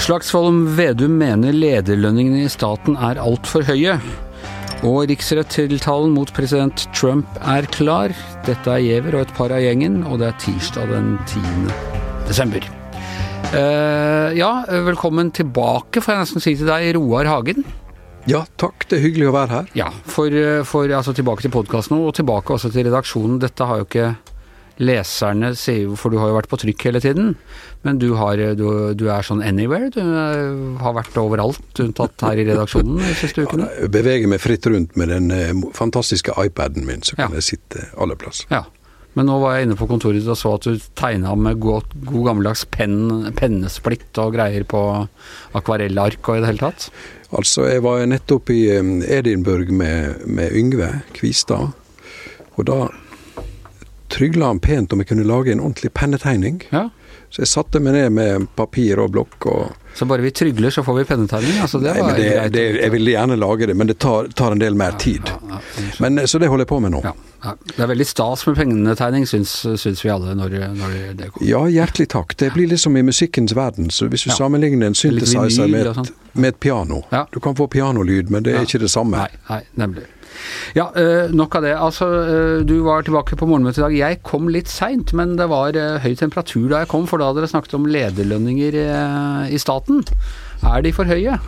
[0.00, 3.98] Slagsvold Vedum mener lederlønningene i staten er altfor høye.
[4.80, 8.14] Og riksrettiltalen mot president Trump er klar.
[8.46, 11.42] Dette er Giæver og et par av gjengen, og det er tirsdag den 10.
[12.30, 12.64] desember.
[13.52, 14.50] Uh, ja,
[14.88, 17.66] velkommen tilbake, får jeg nesten si til deg, Roar Hagen.
[18.30, 18.86] Ja, takk.
[18.90, 19.70] Det er hyggelig å være her.
[19.78, 20.34] Ja, for,
[20.68, 23.40] for altså tilbake til podkasten og tilbake også til redaksjonen.
[23.42, 24.12] Dette har jo ikke
[24.80, 27.34] leserne sier, for du har jo vært på trykk hele tiden.
[27.84, 28.64] Men du, har, du,
[28.96, 29.90] du er sånn anywhere?
[29.92, 30.00] Du
[30.80, 33.66] har vært overalt, unntatt her i redaksjonen de siste ukene?
[33.68, 37.40] Ja, jeg beveger meg fritt rundt med den eh, fantastiske iPaden min, så kan Ja.
[37.42, 38.46] jeg sitte alle plass.
[38.52, 38.64] Ja.
[39.18, 42.28] Men nå var jeg inne på kontoret og så at du tegna med god, god
[42.30, 42.94] gammeldags pen,
[43.36, 44.80] pennesplitt og greier på
[45.58, 46.86] akvarellark og i det hele tatt.
[47.30, 51.70] Altså, jeg var nettopp i eh, Edinburgh med, med Yngve Kvistad,
[52.58, 52.88] og da
[54.10, 56.64] trygla han pent om jeg kunne lage en ordentlig pennetegning.
[56.72, 56.88] Ja.
[57.30, 60.82] Så jeg satte meg ned med papir og blokk og Så bare vi trygler, så
[60.82, 61.60] får vi pennetegning?
[61.62, 62.52] Altså, det Nei, var men det, greit.
[62.52, 65.22] det, Jeg ville gjerne lage det, men det tar, tar en del mer tid.
[65.26, 65.60] Ja, ja,
[66.00, 67.00] Men, eh, så det holder jeg på med nå.
[67.04, 67.12] ja,
[67.44, 67.54] ja.
[67.66, 71.46] Det er veldig stas med pennetegning, syns, syns vi alle, når, når det kommer.
[71.48, 72.36] Ja, hjertelig takk.
[72.36, 73.90] Det blir liksom i musikkens verden.
[73.90, 74.36] Så hvis du Ja.
[74.36, 77.26] sammenligner en synthesizer med med et piano Ja.
[77.32, 78.62] Du kan få pianolyd, men det er Ja.
[78.66, 79.16] ikke det samme.
[79.16, 80.02] Nei, nei, nemlig.
[80.76, 81.74] Ja, eh, nok av det.
[81.76, 83.96] Altså, eh, du var tilbake på morgenmøtet i dag.
[83.98, 87.30] Jeg kom litt seint, men det var eh, høy temperatur da jeg kom, for da
[87.30, 88.78] hadde dere snakket om lederlønninger
[89.50, 90.04] i staten.
[90.66, 91.38] Er de for høye?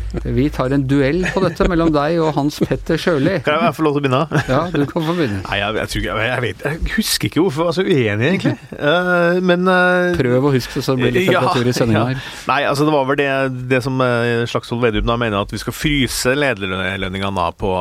[0.38, 3.38] Vi tar en duell på dette mellom deg og Hans Petter Sjøli.
[3.46, 4.42] Kan jeg få lov til å begynne?
[4.48, 5.40] Ja, du kan få begynne.
[5.46, 8.54] Nei, jeg, jeg, jeg, jeg, vet, jeg husker ikke hvorfor jeg var så uenig, egentlig.
[8.76, 12.22] Uh, men uh, Prøv å huske så det blir litt temperatur i sendinga her.
[12.50, 13.30] Nei, altså det var vel det,
[13.72, 17.72] det som uh, Slagsvold Vedum da mener, at vi skal fryse lederlønningene på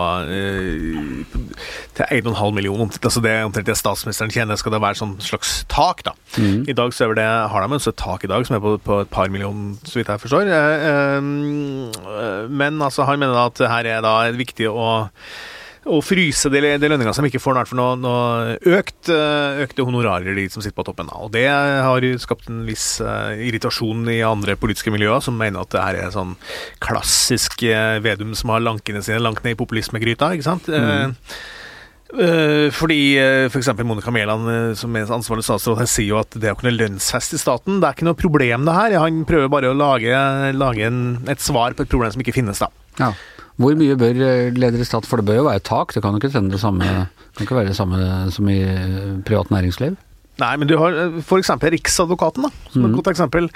[1.98, 2.92] til 1,5 millioner.
[3.02, 6.16] Altså det omtrent det statsministeren tjener, skal det være sånn slags tak, da.
[6.38, 6.66] Mm.
[6.72, 8.75] I dag så er vel det, har de et tak i dag som er på,
[8.86, 10.52] på et par millioner, så vidt jeg forstår.
[10.52, 12.00] Uh,
[12.50, 14.91] men altså, han mener at her er da viktig å
[15.89, 19.85] å fryse de, de lønningene som ikke får nært for noe, noe økt, eh, økte
[19.88, 21.09] honorarer, de som sitter på toppen.
[21.17, 25.73] Og Det har skapt en viss eh, irritasjon i andre politiske miljøer, som mener at
[25.73, 26.35] det her er sånn
[26.84, 30.29] klassisk eh, Vedum som har lankene sine langt ned i populismegryta.
[30.35, 30.69] ikke sant?
[30.69, 31.17] Mm.
[31.17, 31.41] eh,
[32.75, 32.99] fordi
[33.47, 33.69] f.eks.
[33.72, 37.39] For Monica Mæland, eh, som er ansvarlig statsråd, sier jo at det å kunne lønnsfeste
[37.39, 38.97] i staten, det er ikke noe problem, det her.
[39.03, 40.11] Han prøver bare å lage,
[40.57, 41.01] lage en,
[41.31, 42.72] et svar på et problem som ikke finnes, da.
[42.99, 43.13] Ja.
[43.61, 46.16] Hvor mye bør ledere leder i stat, for det bør jo være tak, det kan
[46.16, 47.99] jo ikke sende det samme kan ikke være det samme
[48.33, 49.95] som i eh, privat næringsliv?
[50.41, 51.51] Nei, men du har f.eks.
[51.61, 52.89] Riksadvokaten, da, som mm.
[52.89, 53.47] et godt eksempel.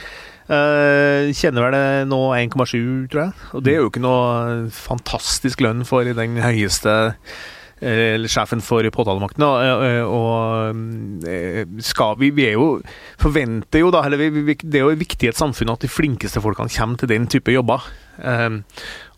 [0.45, 3.31] Uh, kjenner vel det nå 1,7, tror jeg.
[3.57, 7.39] Og det er jo ikke noe fantastisk lønn for den høyeste eh,
[7.81, 9.43] eller sjefen for påtalemakten.
[9.43, 12.79] Eh, og eh, skal vi Vi er jo
[13.19, 16.41] forventer jo da, eller vi, det er jo viktig i et samfunn at de flinkeste
[16.43, 17.83] folkene kommer til den type jobber.
[18.15, 18.61] Eh,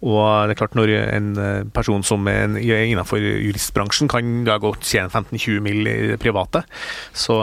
[0.02, 4.86] og det er klart når en eh, person som er innenfor juristbransjen kan da godt
[4.86, 5.86] tjene 15-20 mill.
[5.88, 6.64] i det private,
[7.14, 7.40] så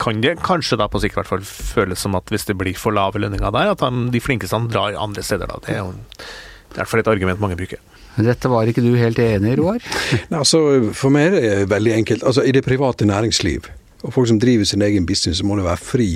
[0.00, 2.96] kan det kanskje da på sikt hvert fall føles som at hvis det blir for
[2.96, 5.46] lave lønninger der, at de, flinkeste drar andre steder.
[5.46, 5.60] da.
[5.60, 7.80] Det er i hvert fall et argument mange bruker.
[8.26, 9.82] Dette var ikke du helt enig i, Roar?
[10.30, 10.60] Nei, altså,
[10.96, 12.26] for meg er det veldig enkelt.
[12.26, 13.68] Altså, I det private næringsliv,
[14.02, 16.10] og folk som driver sin egen business, så må det være fri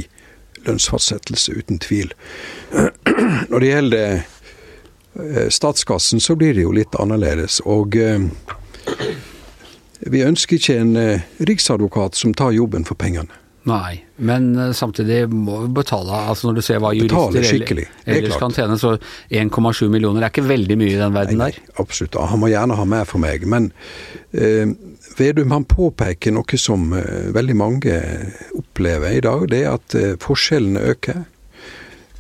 [0.67, 2.13] lønnsfastsettelse, uten tvil.
[3.51, 7.61] Når det gjelder eh, statskassen, så blir det jo litt annerledes.
[7.67, 8.23] Og eh,
[10.13, 13.31] vi ønsker ikke en eh, riksadvokat som tar jobben for pengene.
[13.69, 18.17] Nei, men eh, samtidig må vi betale altså Når du ser hva Betale jurister er
[18.17, 18.95] ellers kan tjene, så
[19.31, 21.75] 1,7 millioner er ikke veldig mye i den verden Nei, der.
[21.83, 22.19] absolutt.
[22.31, 23.47] Han må gjerne ha mer for meg.
[23.51, 23.71] Men
[24.33, 24.71] eh,
[25.19, 27.97] Vedum han påpeker noe som eh, veldig mange
[28.57, 29.45] opplever i dag.
[29.51, 31.25] Det er at eh, forskjellene øker.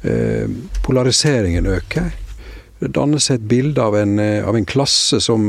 [0.02, 0.50] Eh,
[0.84, 2.10] polariseringen øker.
[2.82, 5.48] Det dannes et bilde av en, eh, av en klasse som,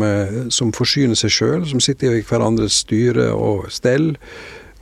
[0.54, 4.14] som forsyner seg sjøl, som sitter i hverandres styre og stell.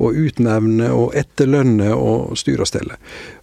[0.02, 2.98] Og utnevne og etterlønne og styre og stelle.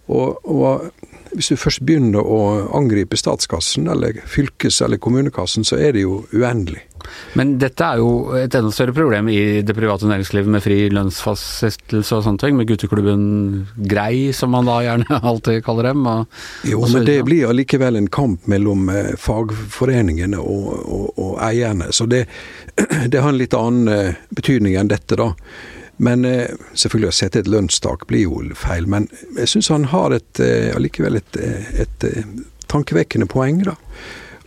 [0.09, 0.89] Og, og
[1.37, 2.41] hvis du først begynner å
[2.77, 6.83] angripe statskassen, eller fylkes- eller kommunekassen, så er det jo uendelig.
[7.39, 12.17] Men dette er jo et enda større problem i det private næringslivet med fri lønnsfastsettelse
[12.17, 13.23] og sånne ting, med gutteklubben
[13.89, 16.05] Grei, som man da gjerne alltid kaller dem.
[16.11, 21.35] Og, Jo, og men det blir allikevel en kamp mellom eh, fagforeningene og, og, og
[21.45, 21.93] eierne.
[21.95, 22.27] Så det,
[23.13, 25.33] det har en litt annen eh, betydning enn dette, da.
[25.99, 28.87] Men eh, selvfølgelig å sette et lønnstak blir jo feil.
[28.91, 32.31] Men jeg syns han har et, eh, allikevel et, et, et, eh,
[32.71, 33.75] tankevekkende poeng, da.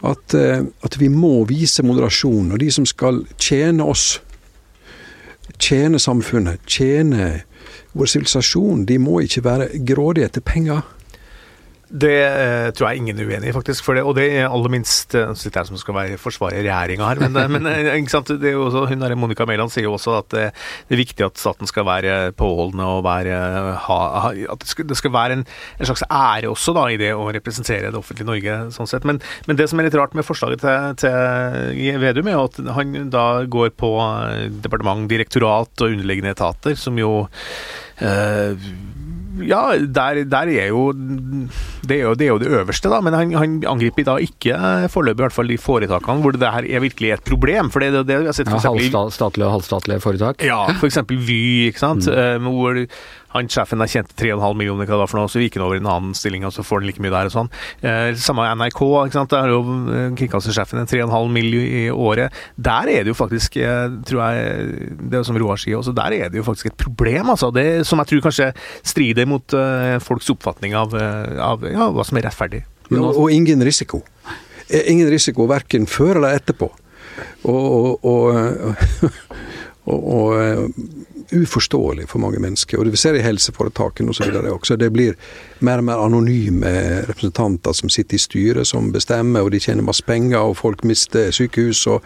[0.07, 2.53] At, eh, at vi må vise moderasjon.
[2.53, 4.21] Og de som skal tjene oss,
[5.59, 7.43] tjene samfunnet, tjene
[7.97, 8.85] vår sivilisasjon.
[8.87, 10.85] De må ikke være grådige etter penger.
[11.91, 13.83] Det eh, tror jeg ingen er uenig i, faktisk.
[13.83, 16.61] For det, og det er aller minst eh, Nå sitter jeg som skal være i
[16.63, 20.29] regjeringa her, men, eh, men eh, også, hun der Monica Mæland sier jo også at
[20.31, 20.45] det,
[20.87, 23.35] det, er viktig at staten skal være påholdende og være,
[23.87, 26.99] ha, ha, At det skal, det skal være en, en, slags ære også da, i
[27.01, 28.57] det å representere det offentlige Norge.
[28.71, 29.07] sånn sett.
[29.07, 33.11] Men, men det som er litt rart med forslaget til, til Vedum, er at han
[33.11, 33.91] da går på
[34.63, 37.25] departement, direktorat og underliggende etater, som jo
[37.99, 38.69] eh,
[39.39, 42.99] ja, der, der, er jo det, er jo det er jo det øverste, da.
[43.03, 44.57] Men han, han angriper da ikke
[44.91, 47.71] foreløpig, i hvert fall de foretakene hvor det her er virkelig et problem.
[47.71, 50.43] For det er det vi har sett for ja, Halvstatlige og halvstatlige foretak?
[50.45, 51.01] Ja, f.eks.
[51.11, 52.07] Vy, ikke sant.
[52.07, 52.47] Mm.
[52.47, 52.83] Um, hvor
[53.31, 55.77] han sjefen der tjente 3,5 millioner hva det var for noe, så gikk han over
[55.77, 57.49] i en annen stilling, og så får han like mye der og sånn.
[57.79, 59.31] Eh, samme NRK, ikke sant.
[59.31, 61.49] Der har jo eh, kringkastingssjefen 3,5 mill.
[61.51, 62.35] i året.
[62.55, 66.15] Der er det jo faktisk, eh, tror jeg, det er som Roar sier også, der
[66.15, 67.51] er det jo faktisk et problem, altså.
[67.55, 68.51] Det som jeg tror kanskje
[68.87, 72.63] strider mot uh, folks oppfatning av, av ja, hva som er rettferdig.
[72.91, 74.01] Ja, og ingen risiko.
[74.71, 76.71] Ingen risiko verken før eller etterpå.
[77.43, 78.75] og, og,
[79.85, 81.00] og, og
[81.31, 82.79] uforståelig for mange mennesker.
[82.79, 84.31] Og det vi ser i helseforetakene osv.
[84.53, 84.77] også.
[84.79, 85.15] Det blir
[85.61, 86.71] mer og mer anonyme
[87.09, 91.31] representanter som sitter i styret, som bestemmer, og de tjener masse penger, og folk mister
[91.35, 92.01] sykehus og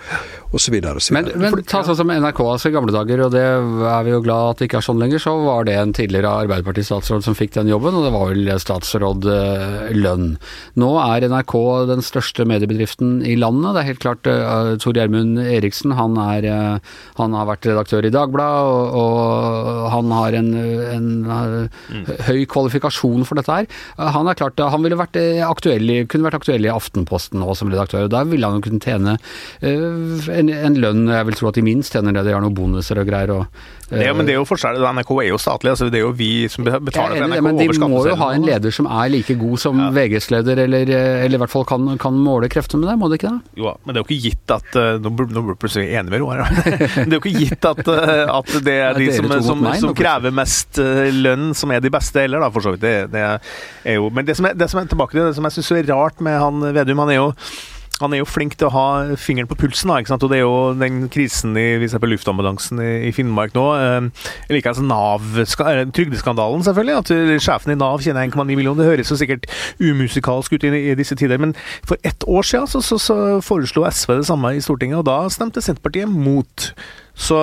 [0.56, 0.76] osv.
[1.16, 4.22] Men, men ta sånn som NRK altså i gamle dager, og det er vi jo
[4.26, 7.56] glad at det ikke er sånn lenger, så var det en tidligere Arbeiderparti-statsråd som fikk
[7.58, 10.36] den jobben, og det var vel statsråd eh, lønn.
[10.82, 11.56] Nå er NRK
[11.92, 13.74] den største mediebedriften i landet.
[13.76, 18.08] Det er helt klart uh, Tor Gjermund Eriksen, han, er, uh, han har vært redaktør
[18.08, 20.52] i Dagbladet, og, og han har en,
[20.96, 22.04] en mm.
[22.28, 23.70] høy kvalifikasjon for dette her.
[24.16, 25.18] Han er klart, han ville vært
[25.48, 28.84] aktuell, kunne vært aktuell i Aftenposten nå som redaktør, og der ville han jo kunne
[28.84, 29.18] tjene
[29.66, 33.00] en, en, lønn jeg vil tro at de minst tjener det, de har noen bonuser
[33.02, 33.34] og greier.
[33.36, 34.80] og det men det er jo forskjell.
[34.98, 37.44] NRK er jo statlig, altså det er jo vi som betaler for NRK.
[37.46, 39.92] Men de må jo ha en leder som er like god som ja.
[39.94, 43.20] VGs leder, eller, eller, i hvert fall kan, kan, måle kreftene med det, må det
[43.20, 43.62] ikke det?
[43.62, 46.24] Jo, men det er jo ikke gitt at eh, Nå blir du plutselig enig med
[46.24, 46.42] Roar.
[46.56, 49.94] det er jo ikke gitt at, eh, at det er de som, som, meg, som
[49.98, 52.84] krever mest eh, lønn, som er de beste heller, da, for så vidt.
[52.86, 55.48] Det, det er jo, men det som er, det som er tilbake til det som
[55.48, 57.32] jeg syns er rart med han Vedum, han er jo
[58.02, 58.88] han er jo flink til å ha
[59.20, 60.24] fingeren på pulsen, da, ikke sant?
[60.26, 63.64] og det er jo den krisen i på luftambulansen i, i, Finnmark nå.
[63.80, 65.24] Eh, jeg liker altså Nav,
[65.96, 66.98] Trygdeskandalen, selvfølgelig.
[67.00, 68.84] At eh, sjefen i Nav tjener 1,9 millioner.
[68.84, 69.48] Det høres jo sikkert
[69.80, 71.56] umusikalsk ut i, i, disse tider, men
[71.88, 75.22] for ett år siden så, så, så foreslo SV det samme i Stortinget, og da
[75.32, 76.72] stemte Senterpartiet mot.
[77.16, 77.38] Så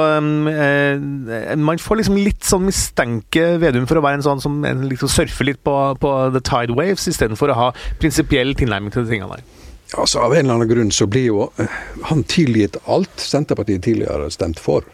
[0.52, 5.08] eh, man får liksom litt sånn mistenke Vedum for å være en sånn som liksom
[5.08, 7.68] surfer litt på, på the tide waves, istedenfor å ha
[8.02, 9.46] prinsipiell tilnærming til de tingene der.
[9.92, 11.80] Altså, Av en eller annen grunn så blir jo eh,
[12.10, 14.84] han tilgitt alt Senterpartiet tidligere har stemt for.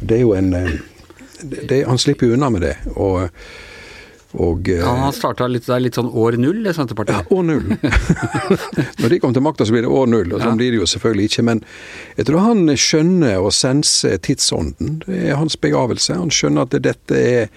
[0.00, 0.78] Det er jo en eh,
[1.40, 2.76] det, Han slipper unna med det.
[2.96, 3.28] og
[4.32, 7.26] og, ja, han starta litt, litt sånn år null i Senterpartiet?
[7.26, 7.72] Ja, år null.
[9.02, 10.28] Når de kom til makta, så blir det år null.
[10.30, 10.58] og Sånn ja.
[10.60, 11.46] blir det jo selvfølgelig ikke.
[11.48, 11.62] Men
[12.14, 15.00] jeg tror han skjønner og senser tidsånden.
[15.02, 16.14] Det er hans begavelse.
[16.20, 17.50] Han skjønner at dette er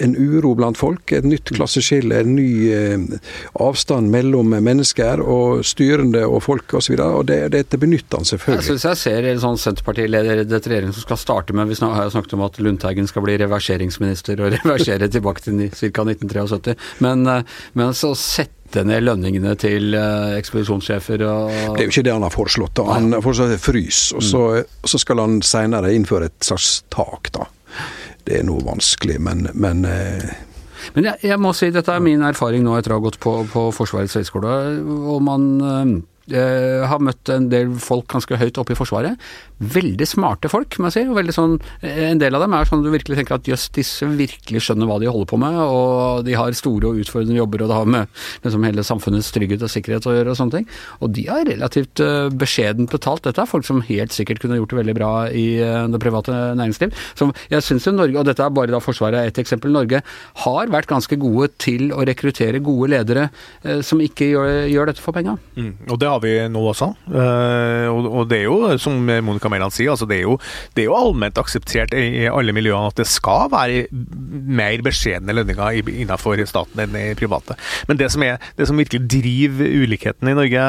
[0.00, 3.18] en uro blant folk, et nytt klasseskille, en ny eh,
[3.60, 6.96] avstand mellom mennesker og styrende og folk osv.
[6.96, 8.64] Og, og det, dette benytter han selvfølgelig.
[8.64, 11.76] Jeg syns jeg ser en sånn Senterpartileder i dette regjeringen som skal starte med Vi
[11.82, 16.06] har snakket om at Lundteigen skal bli reverseringsminister og reversere tilbake til ca.
[16.06, 16.76] 1973.
[17.04, 22.04] Men, eh, men så sette ned lønningene til uh, ekspedisjonssjefer og Det er jo ikke
[22.06, 22.76] det han har foreslått.
[22.78, 22.84] Da.
[22.94, 24.76] Han har foreslått frys, og så, mm.
[24.92, 27.32] så skal han senere innføre et slags tak.
[27.34, 27.48] da
[28.28, 30.30] det er noe vanskelig, men, men eh,
[30.96, 33.34] men jeg, jeg, må si, dette er min erfaring nå etter å ha gått på,
[33.52, 34.54] på Forsvarets høgskole.
[35.12, 35.44] Og man
[36.28, 39.20] eh, eh, har møtt en del folk ganske høyt oppe i Forsvaret.
[39.60, 41.02] Veldig smarte folk, må jeg si.
[41.08, 44.64] og sånn, En del av dem er sånn du virkelig tenker at jøss, disse virkelig
[44.64, 45.58] skjønner hva de holder på med.
[45.60, 48.08] Og de har store og utfordrende jobber, og det har med
[48.44, 50.34] liksom, hele samfunnets trygghet og sikkerhet å gjøre.
[50.34, 50.68] Og sånne ting.
[51.00, 53.24] Og de har relativt uh, beskjedent betalt.
[53.26, 56.94] Dette er folk som helt sikkert kunne gjort det veldig bra i det private næringsliv.
[57.18, 60.00] Så jeg synes jo Norge, og dette er bare da Forsvaret er ett eksempel, Norge
[60.44, 63.28] har vært ganske gode til å rekruttere gode ledere
[63.86, 65.36] som ikke gjør, gjør dette for penga.
[65.56, 66.90] Mm, og det har vi nå også.
[67.90, 70.36] og, det er jo, som Monica Mæland sier, altså det, er jo,
[70.74, 75.90] det, er jo, allment akseptert i alle miljøene at det skal være mer beskjedne lønninger
[75.90, 77.56] innenfor staten enn i private.
[77.88, 80.64] Men det som, er, det som virkelig driver ulikheten i Norge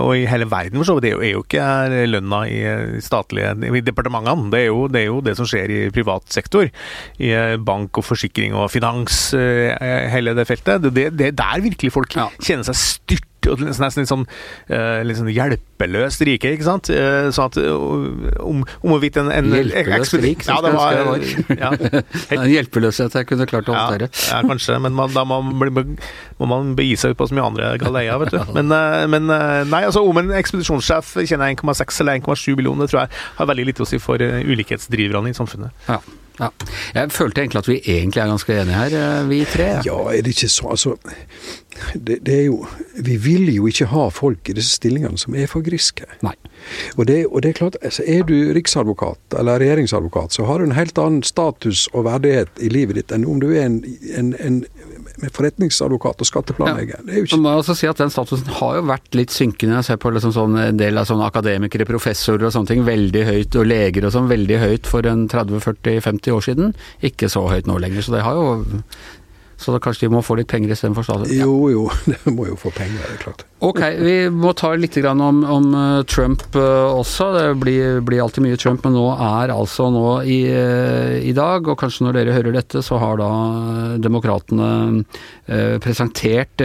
[0.00, 3.84] og i hele verden, for så vidt, det er jo ikke lønna i statlige i
[3.84, 4.50] departementene.
[4.52, 6.68] Det er, jo, det er jo det som skjer i privat sektor.
[7.18, 7.32] I
[7.64, 9.28] bank og forsikring og finans,
[10.12, 10.88] hele det feltet.
[10.88, 14.24] Det, det er der virkelig folk kjenner seg styrt og nesten litt sånn,
[14.72, 16.90] uh, litt sånn hjelpeløst rike, ikke sant?
[16.90, 20.98] Uh, sånn at uh, om, om hvorvidt en, en Hjelpeløst rik, ja, det var,
[21.62, 21.72] ja,
[22.34, 24.10] En hjelpeløshet jeg kunne klart å håndtere.
[24.10, 25.94] Ja, ja, kanskje, men man, da må man,
[26.40, 28.40] må man begi seg ut på så mye andre galeier, vet du.
[28.58, 28.72] Men,
[29.12, 29.28] men
[29.70, 33.84] nei, altså om en ekspedisjonssjef tjener 1,6 eller 1,7 millioner, tror jeg har veldig lite
[33.84, 35.86] å si for ulikhetsdriverne i samfunnet.
[35.86, 36.00] Ja.
[36.38, 36.48] Ja.
[36.94, 39.68] Jeg følte egentlig at vi egentlig er ganske enige her, eh, vi tre.
[39.86, 40.96] Ja, er det ikke så Altså,
[41.94, 42.66] det, det, er jo
[43.04, 46.06] Vi vil jo ikke ha folk i disse stillingene som er for griske.
[46.22, 46.34] Nei.
[46.96, 50.64] Og det, og det er klart, altså, er du riksadvokat eller regjeringsadvokat, så har du
[50.64, 53.82] en helt annen status og verdighet i livet ditt enn om du er en,
[54.16, 54.64] en, en
[55.22, 57.02] med forretningsadvokat og skatteplanlegger.
[57.04, 57.22] Ja.
[57.22, 57.40] Ikke...
[57.42, 59.78] må også si at Den statusen har jo vært litt synkende.
[59.80, 63.24] Jeg ser på liksom sånn, en del av sånne akademikere, professorer og sånne ting, veldig
[63.28, 66.74] høyt, og leger og sånn, veldig høyt for en 30-40-50 år siden.
[67.04, 68.06] Ikke så høyt nå lenger.
[68.06, 68.58] Så det har jo
[69.58, 71.30] så da kanskje de må få litt penger istedenfor staten?
[71.34, 71.42] Ja.
[71.42, 73.44] Jo, jo, de må jo få penger, det er klart.
[73.66, 77.32] Ok, vi må ta litt om, om eh, Trump eh, også.
[77.34, 81.66] Det blir, blir, alltid mye Trump, men nå er altså nå i, eh, i, dag,
[81.66, 83.32] og kanskje når dere hører dette, så har da
[83.98, 85.02] demokratene
[85.82, 86.60] presentert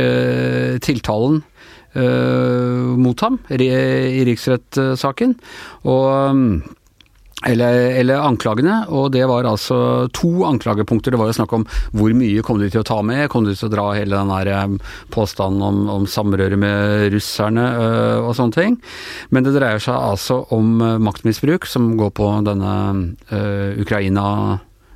[0.84, 1.42] tiltalen
[1.94, 5.36] mot ham i, i riksrettssaken.
[5.90, 6.64] Og
[7.46, 11.14] eller, eller, anklagene, og det var altså to anklagepunkter.
[11.14, 13.56] Det var jo snakk om hvor mye kom de til å ta med, kom de
[13.58, 14.78] til å dra hele den der eh,
[15.14, 18.80] påstanden om, om samrøre med russerne øh, og sånne ting.
[19.34, 22.74] Men det dreier seg altså om øh, maktmisbruk, som går på denne
[23.34, 24.26] øh, Ukraina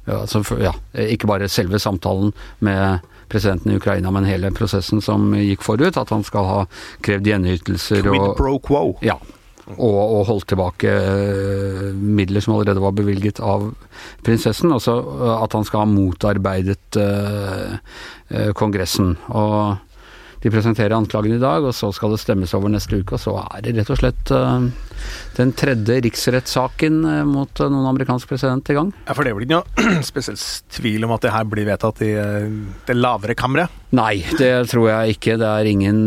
[0.08, 2.32] ja, altså, ja, ikke bare selve samtalen
[2.64, 6.00] med presidenten i Ukraina, men hele prosessen som gikk forut.
[6.00, 6.62] At han skal ha
[7.04, 8.84] krevd gjenytelser og Quid pro quo.
[9.04, 9.18] Ja,
[9.76, 13.68] og, og, holdt tilbake eh, midler som allerede var bevilget av
[14.24, 14.72] prinsessen.
[14.72, 17.76] Også eh, at han skal ha motarbeidet uh,
[18.56, 19.16] Kongressen.
[19.36, 19.76] Og
[20.44, 23.18] de presenterer anklagene i dag, og så skal det stemmes over neste uke.
[23.18, 24.68] Og så er det rett og slett uh,
[25.38, 28.92] den tredje riksrettssaken uh, mot uh, noen amerikansk president i gang.
[29.08, 30.46] Ja, For det blir ikke noe spesielt
[30.78, 32.14] tvil om at det her blir vedtatt i
[32.88, 33.74] det lavere kammeret?
[33.98, 35.38] Nei, det tror jeg ikke.
[35.40, 36.02] Det er ingen,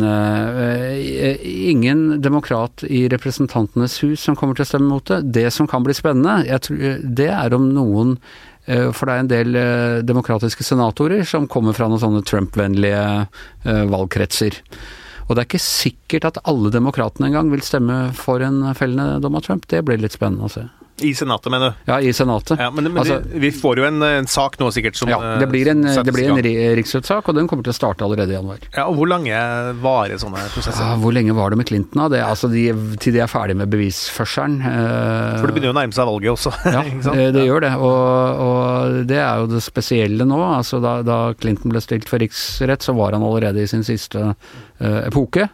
[1.41, 5.23] ingen demokrat i Representantenes hus som kommer til å stemme mot det.
[5.33, 8.50] Det som kan bli spennende, tror, det er om noen Eh,
[8.95, 13.85] for det er en del eh, demokratiske senatorer som kommer fra noen sånne Trump-vennlige eh,
[13.91, 14.61] valgkretser.
[15.27, 19.39] Og det er ikke sikkert at alle demokratene engang vil stemme for en fellende dom
[19.39, 19.67] av Trump.
[19.71, 20.67] Det blir litt spennende å se.
[21.07, 21.91] I Senatet, mener du?
[21.91, 22.61] Ja, i Senatet.
[22.61, 25.49] Ja, men, men altså, vi får jo en, en, sak nå sikkert som Ja, det
[25.51, 26.41] blir en, det blir en
[26.79, 28.63] riksrettssak, og den kommer til å starte allerede i januar.
[28.75, 29.41] Ja, og Hvor lange
[29.83, 30.85] varer sånne prosesser?
[30.85, 32.03] Ja, hvor lenge var det med Clinton?
[32.05, 32.09] da?
[32.13, 32.67] Det, altså, de,
[33.03, 34.61] til de er ferdig med bevisførselen.
[34.61, 36.55] Eh, For det begynner jo å nærme seg valget også.
[36.77, 37.75] ja, det, det gjør det.
[37.81, 40.41] Og, og, det er jo det spesielle nå.
[40.61, 44.33] altså Da, da Clinton ble stilt for riksrett, så var han allerede i sin siste
[44.81, 45.47] epoke.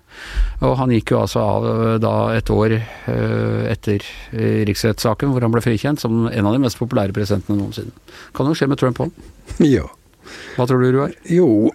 [0.64, 4.04] Og han gikk jo altså av eh, da et år uh, etter
[4.68, 7.94] riksrettssaken hvor han ble frikjent som en av de mest populære presidentene noensinne.
[8.36, 9.14] Kan jo skje med Trump òg.
[9.64, 9.86] Ja.
[10.56, 11.14] Hva tror du, Ruar?
[11.30, 11.70] Jo,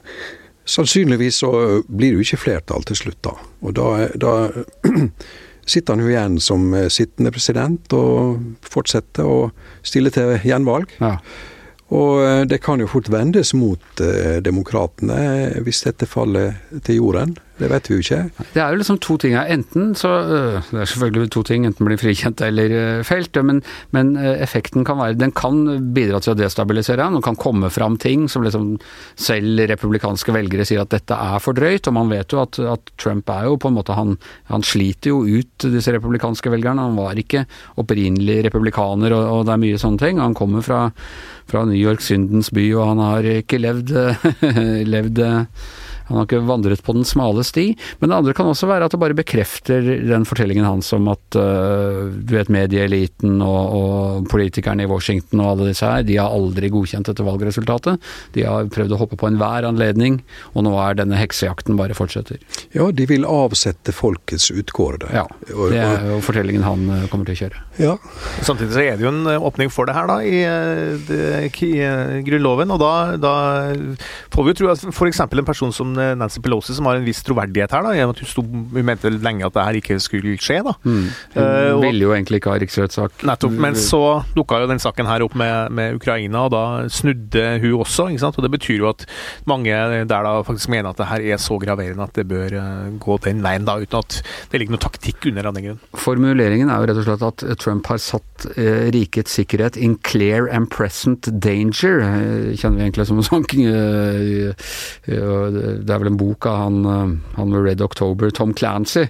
[0.76, 1.50] sannsynligvis så
[1.86, 3.34] blir det jo ikke flertall til slutt, da.
[3.64, 4.32] Og da, da
[5.72, 9.38] sitter han jo igjen som sittende president og fortsetter å
[9.86, 10.92] stille til gjenvalg.
[11.00, 11.16] Ja.
[11.94, 17.36] Og eh, det kan jo fort vendes mot eh, demokratene hvis dette faller til jorden.
[17.56, 18.18] Det vet vi ikke.
[18.52, 19.48] Det er jo liksom to ting her.
[19.48, 23.36] Enten så øh, Det er selvfølgelig to ting, enten blir frikjent eller øh, felt.
[23.44, 23.62] Men,
[23.96, 25.62] men øh, effekten kan være Den kan
[25.94, 28.76] bidra til å destabilisere han, og kan komme fram ting som liksom
[29.16, 31.88] selv republikanske velgere sier at dette er for drøyt.
[31.88, 34.18] Og man vet jo at, at Trump er jo på en måte han,
[34.52, 36.84] han, sliter jo ut disse republikanske velgerne.
[36.90, 37.46] Han var ikke
[37.80, 40.20] opprinnelig republikaner, og, og det er mye sånne ting.
[40.20, 40.90] Han kommer fra,
[41.48, 43.96] fra New York, syndens by, og han har ikke levd,
[44.96, 45.24] levd
[46.06, 47.66] han har ikke vandret på den smale sti.
[48.00, 51.38] Men det andre kan også være at det bare bekrefter den fortellingen hans om at
[51.38, 56.34] uh, du vet medieeliten og, og, politikerne i Washington og alle disse her, de har
[56.34, 58.02] aldri godkjent dette valgresultatet.
[58.36, 60.20] De har prøvd å hoppe på enhver anledning,
[60.54, 62.38] og nå er denne heksejakten bare fortsetter.
[62.74, 65.10] Ja, de vil avsette folkets utkårede.
[65.14, 67.62] Ja, det er jo fortellingen han eh, kommer til å kjøre.
[67.82, 67.96] Ja.
[68.46, 70.42] Samtidig så er det jo en eh, åpning for det her da, i,
[71.66, 71.74] i
[72.26, 73.34] Grunnloven, og da, da,
[74.34, 75.22] får vi jo tro at f.eks.
[75.26, 78.28] en person som Nancy Pelosi, som har en viss troverdighet her, da, i at hun,
[78.28, 80.60] stod, hun mente lenge at det her ikke skulle skje.
[80.66, 80.74] da.
[80.84, 81.06] Mm.
[81.34, 83.24] Hun uh, ville jo egentlig ikke ha riksrettssak.
[83.26, 84.02] Nettopp, men så
[84.36, 88.08] dukka jo den saken her opp med, med, Ukraina, og da snudde hun også.
[88.12, 88.38] ikke sant?
[88.38, 89.06] Og Det betyr jo at
[89.48, 92.92] mange der da faktisk mener at det her er så graverende at det bør uh,
[93.02, 94.20] gå den veien, da, uten at
[94.52, 95.82] det ligger noe taktikk under av den grunn.
[96.06, 98.46] Formuleringen er jo rett og slett at Trump har satt
[98.92, 102.02] rikets sikkerhet in clear and present danger.
[102.56, 103.46] kjenner vi egentlig som en sånn
[105.86, 109.06] det er vel en bok av han, eh, han med Red October, Tom Clancy,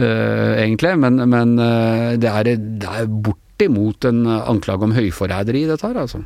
[0.00, 0.96] uh, egentlig.
[1.00, 2.52] Men, men uh, det, er,
[2.82, 6.24] det er bortimot en anklage om høyforræderi, dette her, altså.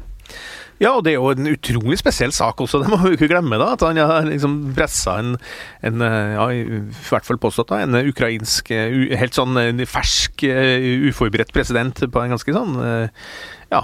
[0.82, 3.60] Ja, og det er jo en utrolig spesiell sak også, det må vi ikke glemme.
[3.60, 5.36] da, At han har liksom pressa en,
[5.86, 10.42] en, ja, i hvert fall påstått da, en ukrainsk, helt sånn fersk,
[11.12, 12.74] uforberedt president på en ganske sånn
[13.74, 13.82] ja,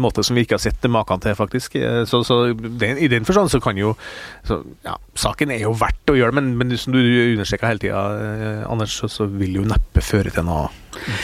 [0.00, 1.76] måte som vi ikke har sett maken til, faktisk.
[2.10, 3.94] Så, så den, i den forstand så kan jo
[4.44, 8.02] så, ja, Saken er jo verdt å gjøre, men, men som du understreker hele tida,
[8.68, 10.68] Anders, så, så vil jo neppe føre til noe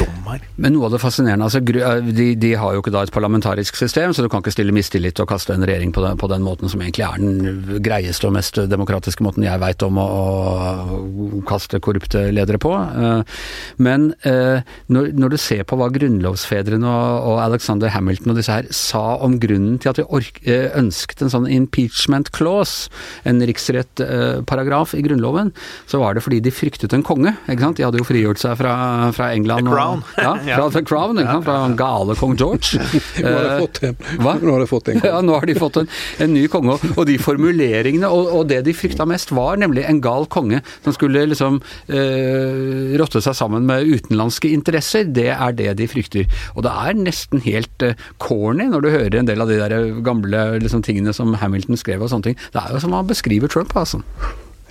[0.00, 0.44] dom her.
[0.56, 4.14] Men noe av det fascinerende altså, de, de, har jo ikke da et parlamentarisk system,
[4.14, 6.70] så du kan ikke stille mistillit og kaste en regjering på den, på den måten
[6.72, 11.80] som egentlig er den greieste og mest demokratiske måten jeg veit om å, å, kaste
[11.84, 12.72] korrupte ledere på.
[12.74, 13.40] Eh,
[13.82, 18.56] men eh, når, når du ser på hva grunnlovsfedrene og, og Alexander Hamilton og disse
[18.56, 22.90] her sa om grunnen til at de ork, eh, ønsket en sånn impeachment clause,
[23.28, 25.52] en riksrettparagraf i Grunnloven,
[25.90, 27.34] så var det fordi de fryktet en konge.
[27.46, 27.78] ikke sant?
[27.78, 28.74] De hadde jo frigjort seg fra,
[29.16, 30.04] fra England The Crown.
[30.26, 32.80] Ja, fra The Crown, ja, fra den gale kong George.
[33.22, 33.96] nå har de fått en.
[34.22, 34.34] Hva?
[34.40, 35.90] Nå har de fått en Ja, nå har de fått en,
[36.24, 36.78] en ny konge.
[36.94, 40.94] Og de formuleringene, og, og, det de frykta mest, var nemlig en gal konge som
[40.96, 41.60] skulle liksom
[41.92, 45.06] eh, rotte seg sammen med utenlandske interesser.
[45.06, 46.40] Det er det de frykter.
[46.54, 49.76] Og det er nesten helt eh, corny når du hører en del av de der
[50.06, 52.42] gamle liksom, tingene som Hamilton skrev og sånne ting.
[52.54, 54.02] Det er jo som han beskriver Trump, altså.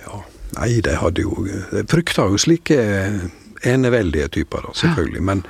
[0.04, 0.22] Ja,
[0.58, 2.78] nei, de hadde jo De frykta jo slike
[3.66, 5.22] eneveldige typer, da, selvfølgelig.
[5.28, 5.42] Men,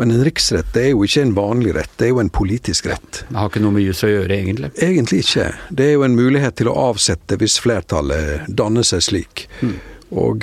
[0.00, 2.90] men en riksrett det er jo ikke en vanlig rett, det er jo en politisk
[2.90, 3.22] rett.
[3.28, 4.72] Det har ikke noe med jus å gjøre, egentlig?
[4.80, 5.48] Egentlig ikke.
[5.70, 9.46] Det er jo en mulighet til å avsette hvis flertallet danner seg slik.
[9.60, 9.78] Mm.
[10.10, 10.42] Og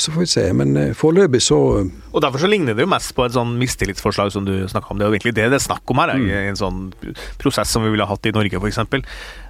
[0.00, 0.44] så får vi se.
[0.56, 1.58] Men foreløpig så
[2.08, 4.98] Og Derfor så ligner det jo mest på et sånn mistillitsforslag som du snakka om.
[4.98, 6.30] Det er jo egentlig det det er snakk om her, mm.
[6.48, 6.78] en sånn
[7.40, 8.80] prosess som vi ville hatt i Norge f.eks.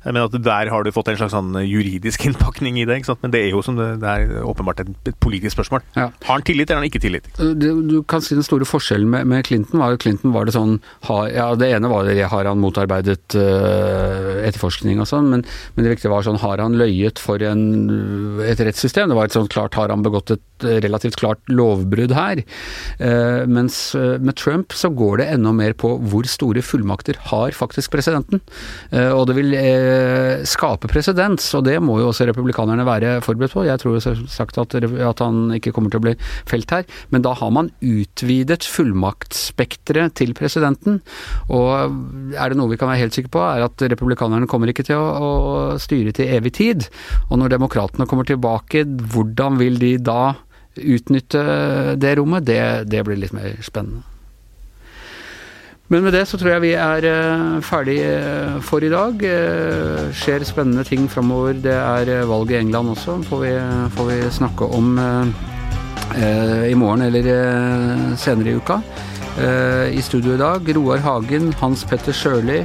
[0.05, 3.01] Men at der har du fått en slags sånn juridisk innpakning i det.
[3.01, 3.23] ikke sant?
[3.25, 5.85] Men det er jo som det, det er åpenbart et, et politisk spørsmål.
[5.99, 6.09] Ja.
[6.27, 7.29] Har han tillit, eller har han ikke tillit?
[7.39, 10.55] Du, du kan si Den store forskjellen med, med, Clinton var jo Clinton var det
[10.55, 10.77] sånn
[11.09, 15.85] har, ja, Det ene var det har han motarbeidet uh, etterforskning og sånn, men, men,
[15.85, 17.63] det viktige var sånn har han løyet for en,
[18.45, 19.11] et rettssystem?
[19.11, 20.45] Det var et sånt klart har han begått et
[20.83, 22.43] relativt klart lovbrudd her.
[22.99, 27.55] Uh, mens uh, med Trump så går det enda mer på hvor store fullmakter har
[27.57, 28.41] faktisk presidenten.
[28.93, 29.55] og det vil
[30.49, 33.65] skape presedens, og det må jo også republikanerne være forberedt på.
[33.67, 36.15] Jeg tror jo sagt at, at, han ikke kommer til å bli
[36.49, 41.01] felt her, men da har man utvidet fullmaktspekteret til presidenten.
[41.55, 44.87] Og er det noe vi kan være helt sikre på, er at republikanerne kommer ikke
[44.89, 46.89] til å, å styre til evig tid.
[47.29, 48.85] Og når demokratene kommer tilbake,
[49.19, 50.37] hvordan vil de da
[50.79, 51.43] utnytte
[51.99, 52.47] det rommet?
[52.47, 54.07] Det, det blir litt mer spennende.
[55.89, 59.23] Men med det så tror jeg vi er uh, ferdig uh, for i dag.
[59.25, 61.57] Uh, skjer spennende ting framover.
[61.65, 63.55] Det er valg i England også, får vi,
[63.97, 64.99] får vi snakke om
[66.19, 67.27] i morgen eller
[68.17, 68.79] senere i uka.
[69.39, 72.59] I studio i dag Roar Hagen, Hans Petter Sjøli,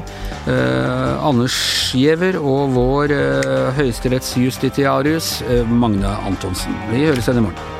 [0.48, 1.58] Anders
[1.94, 3.14] Giæver og vår
[3.78, 5.36] høyesterettsjustitiarius
[5.70, 6.76] Magne Antonsen.
[6.90, 7.73] Vi høres igjen i morgen.